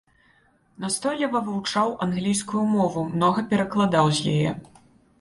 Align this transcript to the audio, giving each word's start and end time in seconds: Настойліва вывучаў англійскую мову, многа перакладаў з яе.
Настойліва 0.85 1.41
вывучаў 1.51 1.93
англійскую 2.07 2.65
мову, 2.75 3.07
многа 3.15 3.39
перакладаў 3.55 4.05
з 4.19 4.37
яе. 4.37 4.51